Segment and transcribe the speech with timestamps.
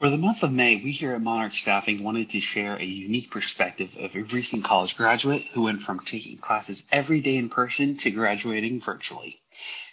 [0.00, 3.30] For the month of May, we here at Monarch Staffing wanted to share a unique
[3.30, 7.98] perspective of a recent college graduate who went from taking classes every day in person
[7.98, 9.42] to graduating virtually.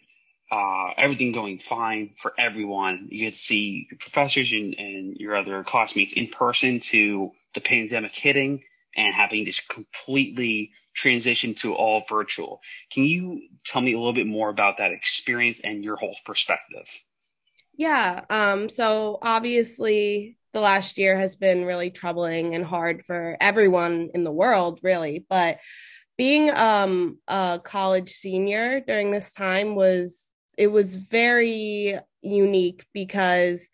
[0.48, 3.08] uh, everything going fine for everyone.
[3.10, 7.60] You get to see your professors and, and your other classmates in person to the
[7.60, 8.62] pandemic hitting
[8.96, 12.60] and having to completely transition to all virtual.
[12.92, 16.88] Can you tell me a little bit more about that experience and your whole perspective?
[17.76, 18.24] Yeah.
[18.30, 24.24] Um, so obviously the last year has been really troubling and hard for everyone in
[24.24, 25.27] the world, really.
[25.28, 25.58] But
[26.16, 33.69] being um, a college senior during this time was it was very unique because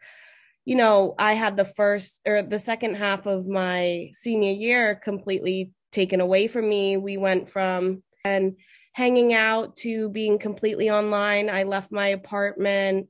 [0.64, 5.72] you know I had the first or the second half of my senior year completely
[5.92, 6.96] taken away from me.
[6.96, 8.56] We went from and
[8.94, 11.50] hanging out to being completely online.
[11.50, 13.08] I left my apartment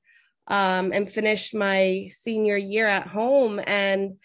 [0.51, 4.17] um, and finished my senior year at home and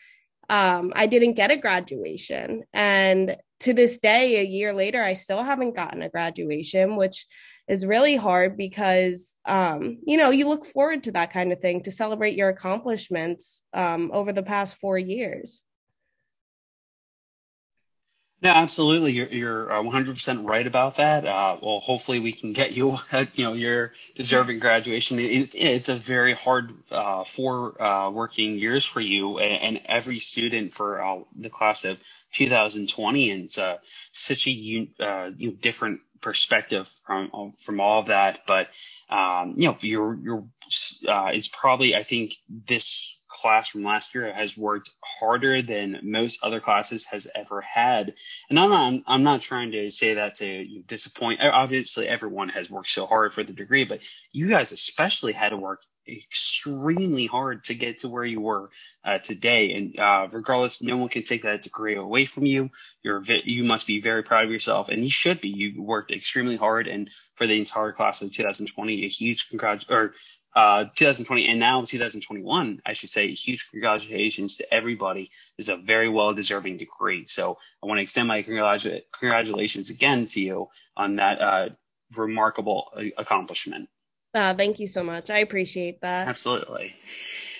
[0.50, 2.63] um, I didn't get a graduation.
[2.74, 7.25] And to this day, a year later, I still haven't gotten a graduation, which
[7.68, 11.81] is really hard because, um, you know, you look forward to that kind of thing
[11.84, 15.63] to celebrate your accomplishments um, over the past four years.
[18.45, 19.13] No, absolutely.
[19.13, 21.25] You're you're 100% uh, right about that.
[21.25, 22.95] Uh, well, hopefully we can get you,
[23.33, 25.17] you know, your deserving graduation.
[25.17, 30.19] It, it's a very hard uh, four uh, working years for you and, and every
[30.19, 32.00] student for uh, the class of
[32.33, 33.78] 2020, and it's uh,
[34.11, 34.51] such a
[35.00, 38.41] uh, you know, different perspective from from all of that.
[38.45, 38.69] But
[39.09, 40.45] um, you know, you're you're
[41.07, 46.44] uh, it's probably I think this class from last year has worked harder than most
[46.44, 48.13] other classes has ever had.
[48.50, 51.41] And I'm not, I'm not trying to say that to disappoint.
[51.41, 54.01] Obviously, everyone has worked so hard for the degree, but
[54.31, 58.69] you guys especially had to work extremely hard to get to where you were
[59.03, 59.74] uh, today.
[59.74, 62.69] And uh, regardless, no one can take that degree away from you.
[63.03, 65.50] You're you must be very proud of yourself, and you should be.
[65.50, 70.13] You worked extremely hard, and for the entire class of 2020, a huge congrat or
[70.56, 75.30] uh, 2020 and now 2021, I should say, huge congratulations to everybody.
[75.58, 77.26] This is a very well deserving degree.
[77.28, 81.70] So I want to extend my congratula- congratulations again to you on that uh,
[82.16, 83.90] remarkable uh, accomplishment.
[84.34, 85.30] Uh, thank you so much.
[85.30, 86.28] I appreciate that.
[86.28, 86.96] Absolutely.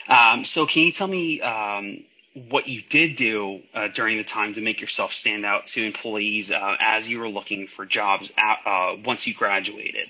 [0.08, 2.04] Um, so can you tell me um,
[2.50, 6.52] what you did do uh, during the time to make yourself stand out to employees
[6.52, 10.08] uh, as you were looking for jobs at, once you graduated?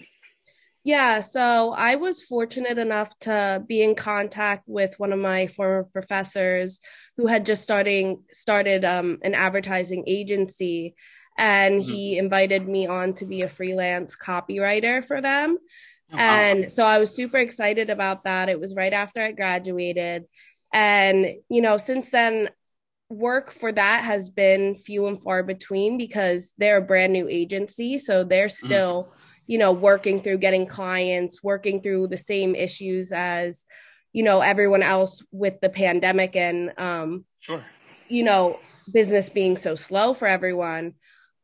[0.86, 5.86] Yeah, so I was fortunate enough to be in contact with one of my former
[5.86, 6.80] professors
[7.18, 10.94] who had just starting started um, an advertising agency,
[11.40, 11.92] and mm-hmm.
[11.92, 15.58] he invited me on to be a freelance copywriter for them.
[16.14, 18.48] Oh, and so I was super excited about that.
[18.48, 20.26] It was right after I graduated,
[20.72, 22.52] and you know, since then,
[23.10, 27.98] work for that has been few and far between because they're a brand new agency,
[27.98, 28.66] so they're mm.
[28.66, 29.02] still.
[29.02, 33.66] Mm you know working through getting clients working through the same issues as
[34.14, 37.64] you know everyone else with the pandemic and um sure
[38.08, 38.60] you know
[38.92, 40.94] business being so slow for everyone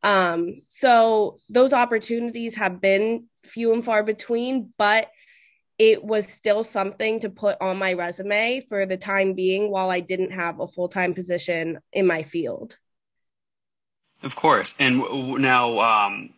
[0.04, 5.10] um so those opportunities have been few and far between but
[5.81, 10.00] it was still something to put on my resume for the time being while I
[10.00, 12.78] didn't have a full-time position in my field.
[14.22, 14.80] Of course.
[14.80, 15.00] And
[15.42, 16.34] now um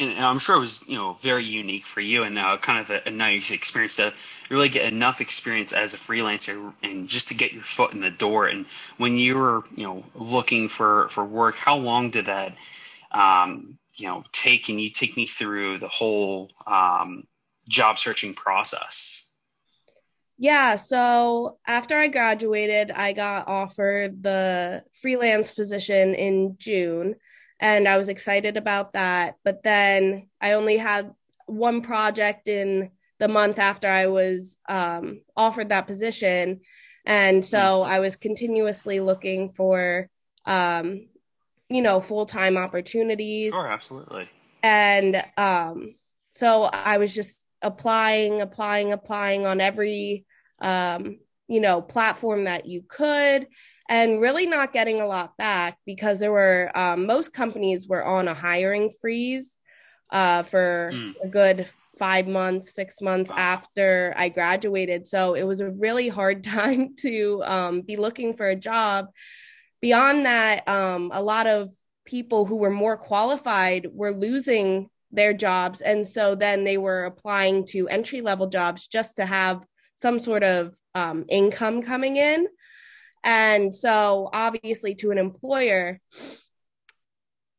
[0.00, 2.90] and I'm sure it was you know very unique for you and uh, kind of
[2.90, 4.12] a, a, nice experience to
[4.50, 8.10] really get enough experience as a freelancer and just to get your foot in the
[8.10, 8.46] door.
[8.46, 8.66] And
[8.96, 12.56] when you were you know looking for for work, how long did that
[13.10, 14.68] um, you know take?
[14.68, 17.24] And you take me through the whole um,
[17.68, 19.24] job searching process?
[20.40, 27.16] Yeah, so after I graduated, I got offered the freelance position in June,
[27.60, 29.36] and I was excited about that.
[29.44, 31.12] But then I only had
[31.46, 36.60] one project in the month after I was um, offered that position.
[37.04, 40.08] And so I was continuously looking for,
[40.44, 41.08] um,
[41.68, 43.52] you know, full time opportunities.
[43.52, 44.28] Sure, absolutely.
[44.62, 45.94] And um,
[46.32, 50.26] so I was just applying, applying, applying on every
[50.60, 51.18] um,
[51.48, 53.46] you know, platform that you could
[53.88, 58.28] and really not getting a lot back because there were um, most companies were on
[58.28, 59.56] a hiring freeze
[60.10, 61.14] uh, for mm.
[61.22, 61.68] a good
[61.98, 63.36] five months, six months wow.
[63.38, 65.06] after I graduated.
[65.06, 69.06] So it was a really hard time to um, be looking for a job.
[69.80, 71.70] Beyond that, um, a lot of
[72.04, 75.80] people who were more qualified were losing their jobs.
[75.80, 79.62] And so then they were applying to entry level jobs just to have
[79.94, 82.46] some sort of um, income coming in.
[83.24, 86.00] And so, obviously, to an employer,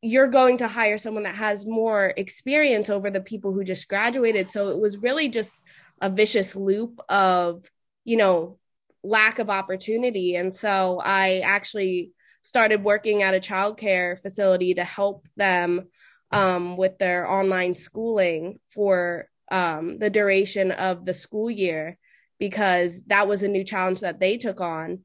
[0.01, 4.49] you're going to hire someone that has more experience over the people who just graduated.
[4.49, 5.53] So, it was really just
[6.01, 7.65] a vicious loop of,
[8.05, 8.57] you know,
[9.03, 10.35] lack of opportunity.
[10.35, 12.11] And so, I actually
[12.41, 15.87] started working at a childcare facility to help them
[16.31, 21.97] um, with their online schooling for um, the duration of the school year
[22.39, 24.99] because that was a new challenge that they took on.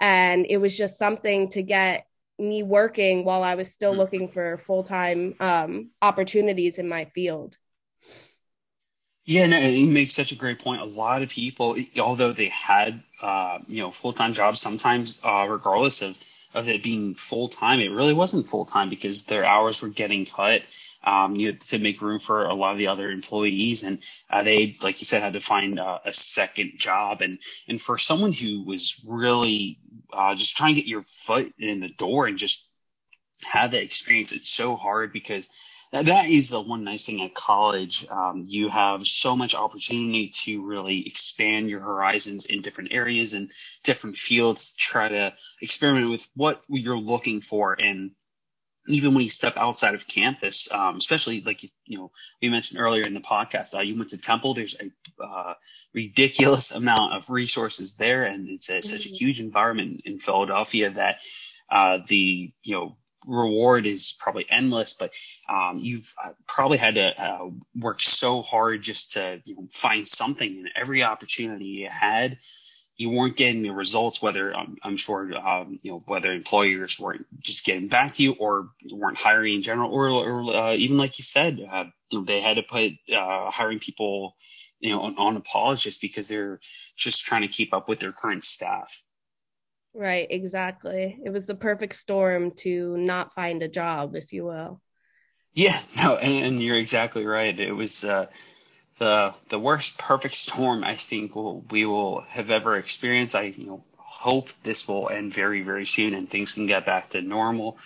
[0.00, 2.06] And it was just something to get
[2.38, 7.56] me working while I was still looking for full time um, opportunities in my field.
[9.24, 10.80] Yeah, no, you make such a great point.
[10.80, 15.46] A lot of people, although they had, uh, you know, full time jobs, sometimes, uh,
[15.50, 16.16] regardless of,
[16.54, 20.24] of it being full time, it really wasn't full time because their hours were getting
[20.24, 20.62] cut
[21.04, 23.84] um, you know, to make room for a lot of the other employees.
[23.84, 23.98] And
[24.30, 27.22] uh, they, like you said, had to find uh, a second job.
[27.22, 29.78] And and for someone who was really
[30.12, 32.68] uh, just try and get your foot in the door and just
[33.44, 35.50] have that experience, it's so hard because
[35.92, 38.06] that is the one nice thing at college.
[38.10, 43.50] Um, you have so much opportunity to really expand your horizons in different areas and
[43.84, 48.10] different fields, try to experiment with what you're looking for and
[48.88, 52.10] even when you step outside of campus, um, especially like you, you know
[52.42, 54.54] we mentioned earlier in the podcast, uh, you went to Temple.
[54.54, 55.54] There's a uh,
[55.94, 58.82] ridiculous amount of resources there, and it's a, mm-hmm.
[58.82, 59.16] such a mm-hmm.
[59.16, 61.20] huge environment in Philadelphia that
[61.70, 62.96] uh, the you know
[63.26, 64.94] reward is probably endless.
[64.94, 65.12] But
[65.48, 70.06] um, you've uh, probably had to uh, work so hard just to you know, find
[70.06, 72.38] something, and every opportunity you had
[72.98, 77.24] you weren't getting the results, whether I'm, I'm sure, um, you know, whether employers weren't
[77.38, 81.16] just getting back to you or weren't hiring in general, or, or uh, even like
[81.18, 84.34] you said, uh, you know, they had to put uh, hiring people,
[84.80, 86.58] you know, on, on a pause just because they're
[86.96, 89.00] just trying to keep up with their current staff.
[89.94, 91.20] Right, exactly.
[91.24, 94.80] It was the perfect storm to not find a job, if you will.
[95.52, 97.58] Yeah, no, and, and you're exactly right.
[97.58, 98.26] It was, uh,
[98.98, 103.34] the the worst perfect storm I think we'll, we will have ever experienced.
[103.34, 107.10] I you know hope this will end very very soon and things can get back
[107.10, 107.78] to normal.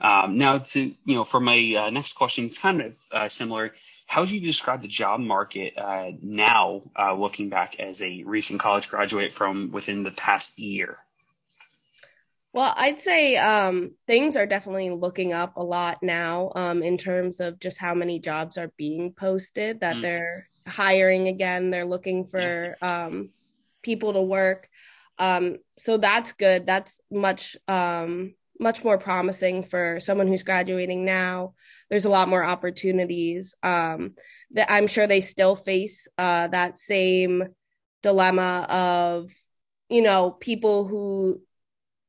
[0.00, 3.72] Um, now to you know for my uh, next question, it's kind of uh, similar.
[4.06, 8.60] How would you describe the job market uh, now, uh, looking back as a recent
[8.60, 10.98] college graduate from within the past year?
[12.52, 17.40] Well, I'd say um, things are definitely looking up a lot now um, in terms
[17.40, 20.02] of just how many jobs are being posted that mm.
[20.02, 21.70] they're hiring again.
[21.70, 23.30] They're looking for um,
[23.82, 24.68] people to work.
[25.18, 26.66] Um, so that's good.
[26.66, 31.54] That's much um, much more promising for someone who's graduating now.
[31.90, 33.54] There's a lot more opportunities.
[33.62, 34.14] Um,
[34.52, 37.44] that I'm sure they still face uh, that same
[38.02, 39.30] dilemma of
[39.88, 41.40] you know people who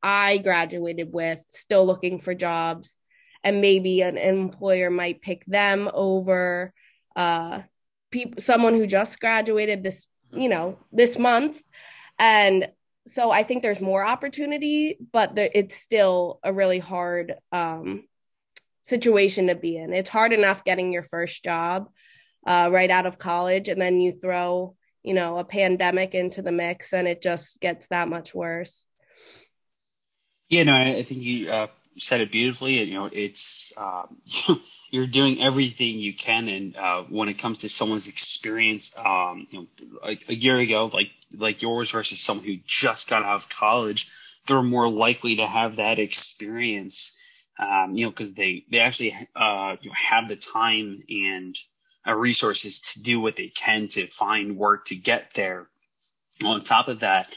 [0.02, 2.96] I graduated with still looking for jobs,
[3.44, 6.74] and maybe an employer might pick them over
[7.16, 7.62] uh,
[8.14, 11.62] people someone who just graduated this you know this month.
[12.18, 12.70] And
[13.06, 18.06] so i think there's more opportunity but it's still a really hard um,
[18.82, 19.94] situation to be in.
[19.94, 21.90] It's hard enough getting your first job
[22.46, 26.52] uh, right out of college and then you throw you know a pandemic into the
[26.52, 28.86] mix and it just gets that much worse.
[30.50, 34.18] Yeah no i think you uh, said it beautifully and you know it's um,
[34.94, 36.48] you're doing everything you can.
[36.48, 40.86] And uh, when it comes to someone's experience, um, you know, like a year ago,
[40.94, 44.12] like like yours versus someone who just got out of college,
[44.46, 47.18] they're more likely to have that experience.
[47.58, 51.56] Um, you know, because they they actually uh, you know, have the time and
[52.08, 55.68] uh, resources to do what they can to find work to get there.
[56.44, 57.34] On top of that,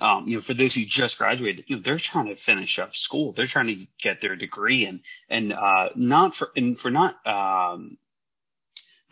[0.00, 2.94] um, you know, for those who just graduated, you know, they're trying to finish up
[2.94, 3.32] school.
[3.32, 7.96] They're trying to get their degree and, and, uh, not for, and for not, um,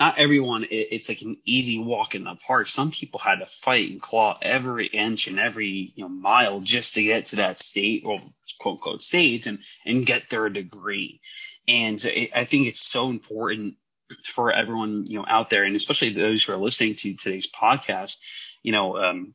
[0.00, 2.68] not everyone, it, it's like an easy walk in the park.
[2.68, 6.94] Some people had to fight and claw every inch and every, you know, mile just
[6.94, 8.18] to get to that state or
[8.58, 11.20] quote unquote state and, and get their degree.
[11.68, 13.76] And it, I think it's so important
[14.24, 18.18] for everyone, you know, out there and especially those who are listening to today's podcast,
[18.62, 19.34] you know, um,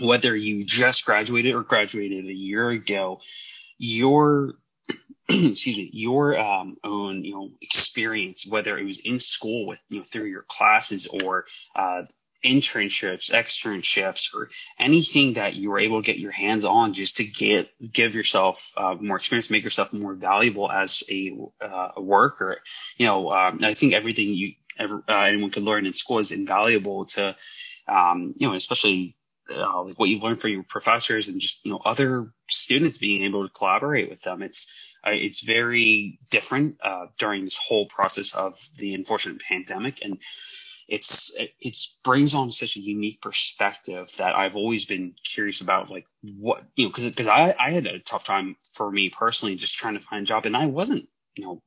[0.00, 3.20] whether you just graduated or graduated a year ago,
[3.78, 4.54] your
[5.28, 9.98] excuse me, your um, own you know experience, whether it was in school with you
[9.98, 11.44] know through your classes or
[11.76, 12.02] uh,
[12.44, 14.48] internships, externships, or
[14.80, 18.72] anything that you were able to get your hands on, just to get give yourself
[18.76, 22.56] uh, more experience, make yourself more valuable as a, uh, a worker.
[22.96, 26.32] You know, um, I think everything you ever uh, anyone could learn in school is
[26.32, 27.36] invaluable to
[27.88, 29.16] um, you know, especially
[29.50, 33.24] uh, like what you learn from your professors and just you know other students being
[33.24, 34.42] able to collaborate with them.
[34.42, 34.72] It's
[35.06, 40.18] uh, it's very different uh, during this whole process of the unfortunate pandemic, and
[40.88, 45.90] it's it it's brings on such a unique perspective that I've always been curious about,
[45.90, 49.56] like what you know, because because I I had a tough time for me personally
[49.56, 51.62] just trying to find a job, and I wasn't you know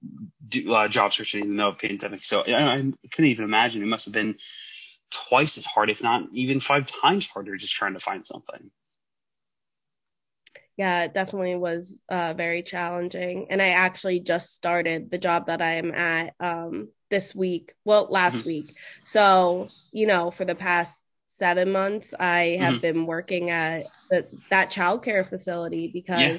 [0.47, 3.81] do, uh, job searching in the middle of pandemic, so I, I couldn't even imagine.
[3.81, 4.35] It must have been
[5.11, 8.71] twice as hard, if not even five times harder, just trying to find something.
[10.77, 13.47] Yeah, it definitely was uh, very challenging.
[13.49, 17.73] And I actually just started the job that I am at um, this week.
[17.85, 18.47] Well, last mm-hmm.
[18.47, 18.73] week.
[19.03, 20.91] So, you know, for the past
[21.27, 22.81] seven months, I have mm-hmm.
[22.81, 26.37] been working at the, that childcare facility because yeah.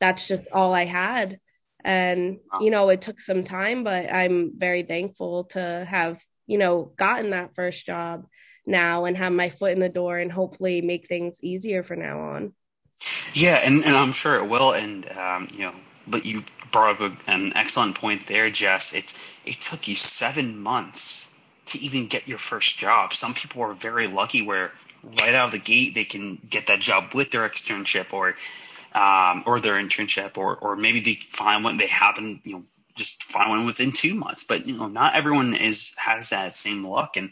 [0.00, 1.38] that's just all I had.
[1.82, 2.60] And, wow.
[2.60, 7.30] you know, it took some time, but I'm very thankful to have you know, gotten
[7.30, 8.26] that first job
[8.66, 12.18] now and have my foot in the door and hopefully make things easier from now
[12.18, 12.52] on.
[13.32, 14.72] Yeah, and, and I'm sure it will.
[14.72, 15.72] And, um, you know,
[16.08, 18.92] but you brought up an excellent point there, Jess.
[18.94, 21.32] It, it took you seven months
[21.66, 23.12] to even get your first job.
[23.12, 24.72] Some people are very lucky where
[25.20, 28.34] right out of the gate they can get that job with their externship or
[28.94, 32.62] um, or their internship or or maybe they find one they happen you know
[32.98, 34.44] just find one within two months.
[34.44, 37.16] But you know, not everyone is has that same luck.
[37.16, 37.30] And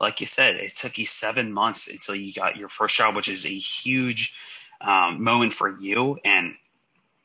[0.00, 3.28] like you said, it took you seven months until you got your first job, which
[3.28, 4.34] is a huge
[4.80, 6.18] um, moment for you.
[6.24, 6.54] And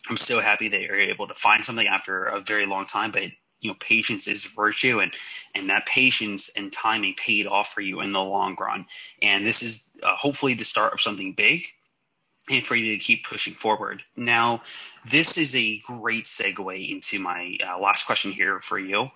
[0.09, 3.11] I'm so happy that you're able to find something after a very long time.
[3.11, 3.23] But
[3.59, 5.13] you know, patience is virtue, and
[5.53, 8.85] and that patience and timing paid off for you in the long run.
[9.21, 11.61] And this is uh, hopefully the start of something big
[12.49, 14.01] and for you to keep pushing forward.
[14.15, 14.61] Now,
[15.09, 19.09] this is a great segue into my uh, last question here for you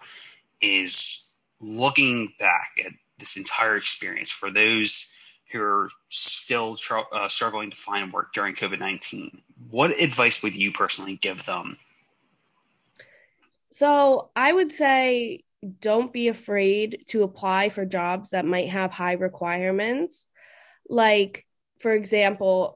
[0.61, 1.27] is
[1.59, 5.13] looking back at this entire experience for those
[5.51, 9.39] who are still tr- uh, struggling to find work during COVID-19.
[9.69, 11.77] What advice would you personally give them?
[13.71, 15.43] So, I would say
[15.79, 20.27] don't be afraid to apply for jobs that might have high requirements.
[20.87, 21.45] Like,
[21.79, 22.75] for example,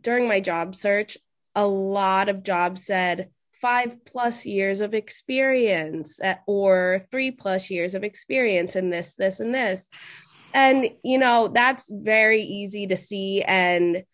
[0.00, 1.18] during my job search,
[1.54, 7.94] a lot of jobs said five plus years of experience at, or three plus years
[7.94, 9.88] of experience in this, this, and this.
[10.54, 14.04] And, you know, that's very easy to see and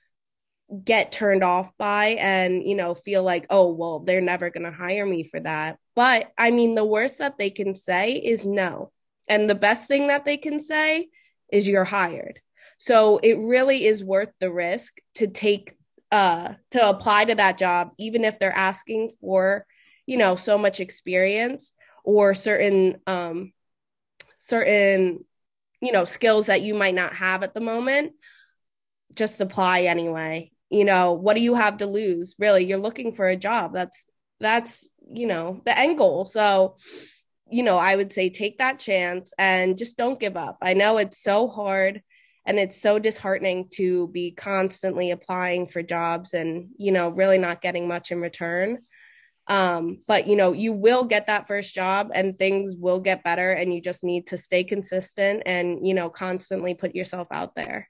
[0.84, 4.72] get turned off by and, you know, feel like, oh, well, they're never going to
[4.72, 5.78] hire me for that.
[5.94, 8.90] But I mean, the worst that they can say is no.
[9.28, 11.08] And the best thing that they can say
[11.52, 12.40] is you're hired.
[12.82, 15.76] So it really is worth the risk to take
[16.10, 19.64] uh to apply to that job even if they're asking for,
[20.04, 21.72] you know, so much experience
[22.02, 23.52] or certain um
[24.40, 25.24] certain
[25.80, 28.14] you know, skills that you might not have at the moment.
[29.14, 30.50] Just apply anyway.
[30.68, 32.34] You know, what do you have to lose?
[32.36, 33.72] Really, you're looking for a job.
[33.74, 34.08] That's
[34.40, 36.24] that's, you know, the end goal.
[36.24, 36.78] So,
[37.48, 40.58] you know, I would say take that chance and just don't give up.
[40.60, 42.02] I know it's so hard
[42.44, 47.62] and it's so disheartening to be constantly applying for jobs and you know really not
[47.62, 48.78] getting much in return.
[49.48, 53.52] Um, but you know you will get that first job and things will get better
[53.52, 57.88] and you just need to stay consistent and you know constantly put yourself out there.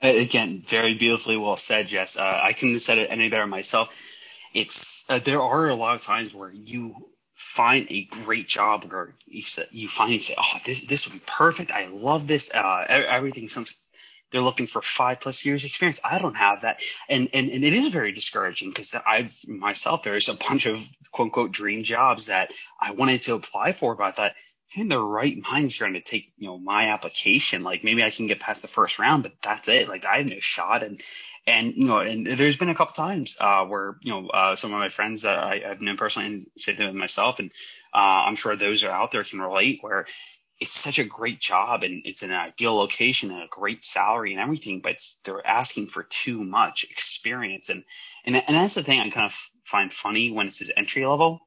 [0.00, 2.18] Again very beautifully well said jess.
[2.18, 4.18] Uh, i couldn't have said it any better myself.
[4.54, 7.11] It's uh, there are a lot of times where you
[7.42, 11.24] find a great job or you, say, you find say, oh, this, this would be
[11.26, 11.72] perfect.
[11.72, 12.54] I love this.
[12.54, 13.76] Uh, everything sounds,
[14.30, 16.00] they're looking for five plus years experience.
[16.04, 16.80] I don't have that.
[17.08, 21.26] And, and, and it is very discouraging because I've myself, there's a bunch of quote
[21.26, 24.32] unquote dream jobs that I wanted to apply for, but I thought
[24.74, 27.62] in their right minds going to take, you know, my application?
[27.62, 29.88] Like maybe I can get past the first round, but that's it.
[29.88, 30.82] Like I have no shot.
[30.82, 31.00] And,
[31.46, 34.72] and, you know, and there's been a couple times, uh, where, you know, uh, some
[34.72, 37.50] of my friends that I, have known personally and say to myself, and,
[37.92, 40.06] uh, I'm sure those are out there can relate where
[40.60, 44.40] it's such a great job and it's an ideal location and a great salary and
[44.40, 47.68] everything, but they're asking for too much experience.
[47.68, 47.82] And,
[48.24, 49.32] and, and that's the thing I kind of
[49.64, 51.40] find funny when it says entry level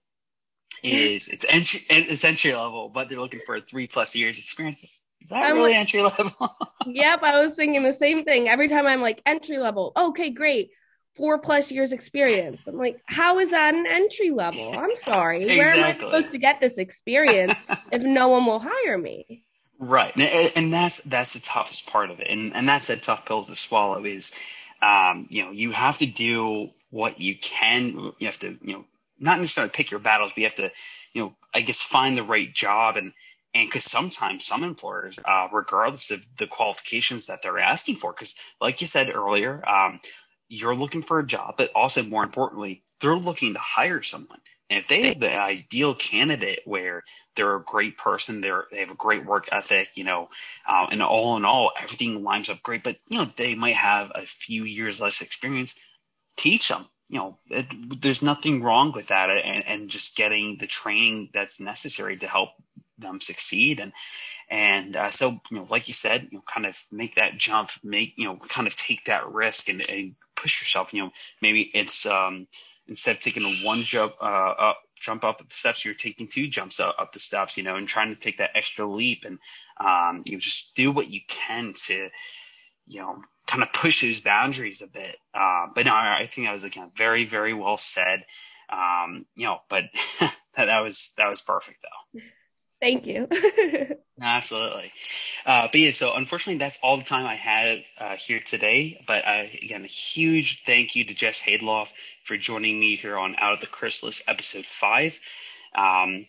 [0.84, 5.03] is it's entry it's entry level, but they're looking for three plus years experience.
[5.22, 6.55] Is that I'm really like, entry level?
[6.86, 8.48] yep, I was thinking the same thing.
[8.48, 10.70] Every time I'm like entry level, okay, great,
[11.15, 12.67] four plus years experience.
[12.67, 14.77] I'm like, how is that an entry level?
[14.77, 15.82] I'm sorry, exactly.
[15.82, 17.55] where am I supposed to get this experience
[17.91, 19.44] if no one will hire me?
[19.79, 20.15] Right,
[20.55, 23.55] and that's that's the toughest part of it, and and that's a tough pill to
[23.55, 24.03] swallow.
[24.05, 24.34] Is
[24.82, 28.13] um, you know you have to do what you can.
[28.20, 28.86] You have to you know
[29.19, 30.72] not necessarily pick your battles, but you have to,
[31.13, 33.13] you know, I guess find the right job and
[33.53, 38.36] and because sometimes some employers, uh, regardless of the qualifications that they're asking for, because
[38.60, 40.01] like you said earlier, um,
[40.50, 44.41] you're looking for a job, but also more importantly, they're looking to hire someone.
[44.69, 47.03] And if they have the ideal candidate where
[47.36, 50.29] they're a great person, they're they have a great work ethic, you know,
[50.67, 54.12] uh, and all in all, everything lines up great, but you know they might have
[54.15, 55.79] a few years less experience.
[56.35, 57.65] Teach them, you know, it,
[58.01, 62.49] there's nothing wrong with that and, and just getting the training that's necessary to help
[62.97, 63.79] them succeed.
[63.79, 63.93] And,
[64.49, 67.71] and, uh, so, you know, like you said, you know, kind of make that jump,
[67.83, 71.11] make, you know, kind of take that risk and, and push yourself, you know,
[71.41, 72.47] maybe it's, um,
[72.87, 76.79] instead of taking one jump, uh, up, jump up the steps, you're taking two jumps
[76.79, 79.39] up, up the steps, you know, and trying to take that extra leap and,
[79.79, 82.09] um, you know, just do what you can to,
[82.87, 85.17] you know, kind of push those boundaries a bit.
[85.33, 88.25] Uh, but no, I think that was again very, very well said.
[88.69, 89.83] Um, you know, but
[90.19, 92.21] that, that was that was perfect though.
[92.81, 93.27] Thank you.
[94.21, 94.91] Absolutely.
[95.45, 99.01] Uh, but yeah, so unfortunately, that's all the time I have uh, here today.
[99.07, 101.91] But uh, again, a huge thank you to Jess Haydeloff
[102.24, 105.19] for joining me here on Out of the Chrysalis episode five.
[105.75, 106.27] Um,